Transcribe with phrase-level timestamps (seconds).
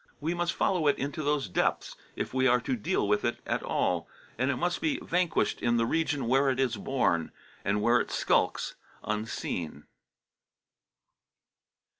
[0.19, 3.61] We must follow it into those depths if we are to deal with it at
[3.61, 7.31] all, and it must be vanquished in the region where it is born,
[7.63, 9.83] and where it skulks unseen.